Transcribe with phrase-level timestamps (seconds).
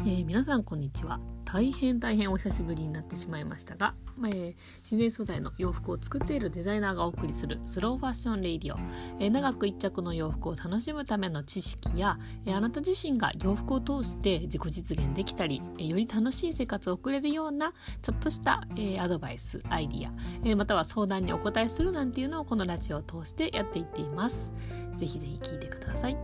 [0.00, 1.18] えー、皆さんこんにちは。
[1.44, 8.78] 大変大変お久しぶりになってしまいましたが、えー、自然素材の洋服を作っているデザイナーがお送りする Slow Fashion Radio、
[9.18, 17.72] えー、長く一着の洋服を楽しむための知識や、えあなた自身が洋服を通して自己実現できたり、えより楽しい生活を送れるような
[18.02, 20.12] ちょっとした、えアドバイスアイディア、
[20.44, 24.52] えまたは相談にお答えするなんていうのをこのラジオを通してやっていっています。
[24.96, 26.16] ぜひぜひ聞いてください、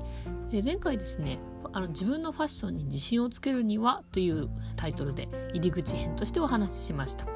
[0.52, 1.38] え前回ですね
[1.72, 7.26] あの自分のファッションに自信をつけるにはというタイトルで入り口編としてお話ししました。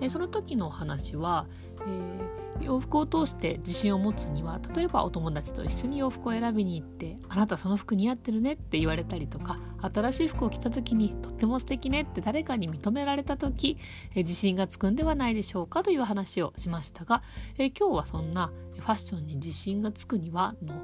[0.00, 1.46] えその時のお話は、
[1.86, 13.78] えー、洋服を通して自信を持つには例えばお友達と一緒に洋服を選びに行って「あなたその服似合ってるね」って言われたりとか新しい服を着た時に「とっても素敵ね」って誰かに認められた時、
[14.12, 17.22] えー、自信がつくんではないでしょうかという話をしましたが、
[17.58, 20.74] えー、今日はそんなファッションに自信がつくにはの、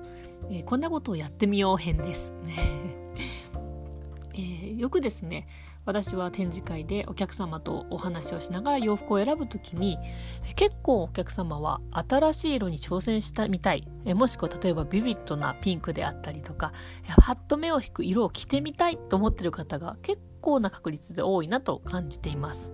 [0.50, 2.34] えこんなことをやってみよう編です。
[4.34, 5.48] えー、よくですね
[5.84, 9.98] 私は展示会でお客様とお話をしながら洋服を選ぶ時に
[10.54, 16.72] 結構お客様は新しい色に挑戦したみたいもしくは例えばビビッドなピンクであったりとか
[17.26, 22.72] パッと目を引く色を着てみたいと思ってる方が結構な確率で多いなと感じています。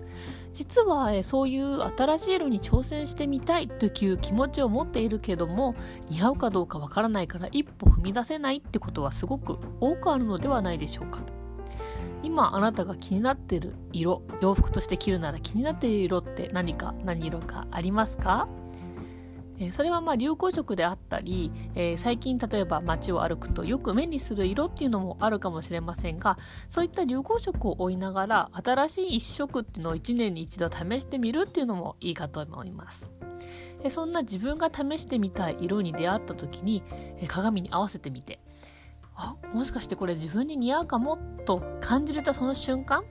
[0.53, 5.75] 実はそういう新しい色に挑戦してみたいという気持ちを持っているけども
[6.09, 11.21] 似合うかどうかわからないから一歩踏み出せないってことはすごく多くあるのではないでしょうか。
[12.23, 18.49] 今あなたが気になってる色洋服として着るなら気になっている色って何か何色かありますか？
[19.59, 33.11] えそれはまあ流行色であったり、えー、最近例えば街を歩くとよく目にする色っていうのもあるかもしれませんがそういった流行色を追いながら新しい一色っていうのを1年に一度試してみるっていうのもいいかと思います。
[33.91, 36.83] そんな自分が試してみたい色に出会った時に
[37.29, 38.41] 鏡に合わせてみて
[39.15, 43.05] あもしかしてこれ自分に似合うかもと感じれたその瞬間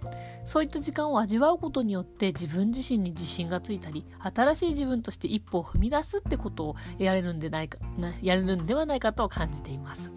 [0.46, 7.80] そういった時間を味わうことによって自分自身に自信がついたり新しい自分として一歩を踏み出すってことをやれるんでないか
[8.22, 10.12] やれるんではないかと感じています。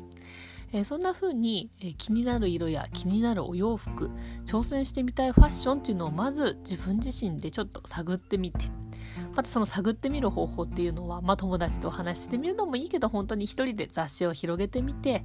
[0.73, 4.11] えー、そんな風に、えー、気になる色や気になるお洋服
[4.45, 8.67] 挑戦してみたいファッションっていうのをまず自分自身でちょっと探ってみて
[9.39, 15.25] またその探ってみる方法っていうのは、まあ、友達とお話ししてみるのもいいけど本当に一人で雑誌を広げてみて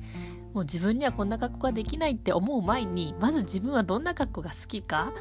[0.54, 5.14] もう自分にはこんな格好ができないって思う前にまず自分はどんな格好が好きか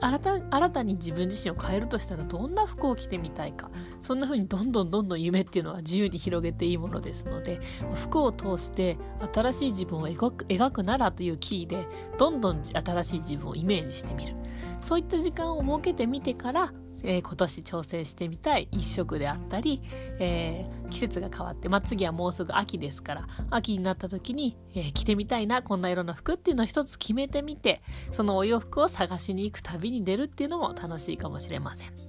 [0.00, 7.58] 新た新たに自分自身を変えるとしたらどんな服を着てみたいかそんな風にどんどんどんどん夢っていうのは自由に広げていいものですので
[7.94, 8.98] 服を通して
[9.34, 11.88] 新しい自分を描く描くならというキーで
[12.18, 14.36] どんどん新しい自分をイメージしてみる。
[14.80, 16.72] そういった時間を設けてみてから
[17.04, 19.82] えー、今年挑戦してみたい一色であったり、
[20.18, 32.08] えー、季節が変わって、まあ、次はもうすぐ秋ですから秋になった時に、えー、着てみたいなこんな色の服っていうのを一つ決めてみてそのお洋服を探しに行く旅に出るっていうのも楽しいかもしれません。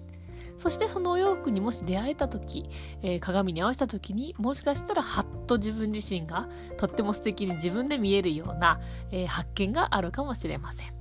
[0.60, 2.70] そしてそのお洋服にもし出会えた時、
[3.02, 10.99] えー、鏡に合わせた時にもしかしたらハッと自分自身がとっても素敵に自分で見えるような、えー、発見があるかもしれません。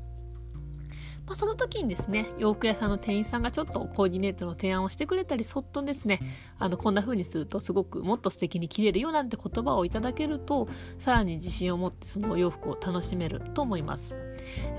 [1.29, 6.21] まあ、その時にですね洋服屋さんの店員さんがちょっとコーディネートの提案をしてくれたりそっとですね
[6.59, 10.69] あのこんな風にするとすごくもっと素敵に着れるよなんて言葉をいただけると
[10.99, 14.17] さらに自信を持ってそのお洋服を楽しめると思います。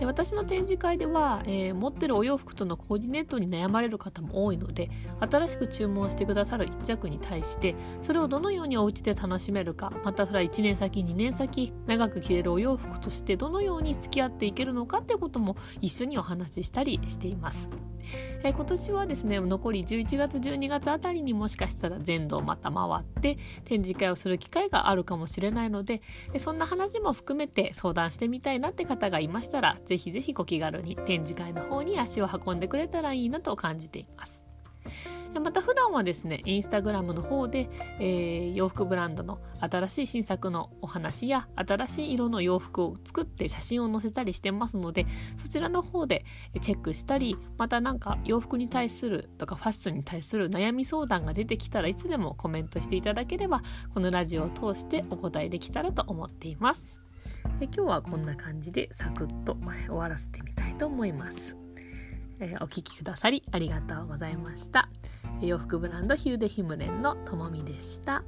[0.01, 4.89] 私の展示会では、えー、持ってるお洋服とのコーディネートに悩まれる方も多いので
[5.19, 17.69] 新しく注文してくださる1着に対してそれをどのようにお家で楽しめるかまたそれは1年先2年先長く着れるお洋服としてどのように付き合っていけるのかっていうことも一緒にお話話したりしています。
[18.43, 26.01] え今年はですね残り11月12月あたりにもしかしたら全土をまた回って展示会をする機会があるかもしれないので
[26.37, 34.48] そんな話も含めて相談してみたいなって方がいましたら是非是非ご気軽に展示会の方に足を運んでくれたらいいなと感じています。
[35.41, 37.69] また普段はですねインスタグラムの方で、
[37.99, 45.05] えー、洋服ブランドの新しい新作のお話や新しい色の洋服を作って写真を載せたりしてますので
[45.37, 46.25] そちらの方で
[46.61, 53.61] チェックしたりまたなんか洋服に対するとかファッションに対する悩み相談が出てきたらいつでもコメントしていただければ
[53.93, 56.99] このラジオを通してお答えできたらと思っています。
[57.61, 61.57] 今日はこんな感じでサクッと終わらせてみたいと思います。
[62.39, 64.89] え、お聴きくださりありがとうございました。
[65.41, 68.23] 洋服ブランドヒューデヒムレンのともみでした。